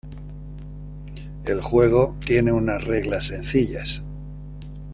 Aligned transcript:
El 1.45 1.61
juego 1.61 2.15
tiene 2.25 2.51
unas 2.51 2.85
reglas 2.85 3.27
sencillas. 3.27 4.01